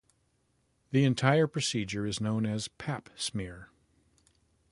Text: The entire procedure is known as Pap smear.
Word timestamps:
The 0.89 1.03
entire 1.03 1.45
procedure 1.45 2.07
is 2.07 2.19
known 2.19 2.43
as 2.47 2.67
Pap 2.69 3.09
smear. 3.15 3.69